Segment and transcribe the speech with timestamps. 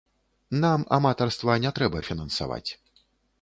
[0.63, 2.67] Нам аматарства не трэба фінансаваць.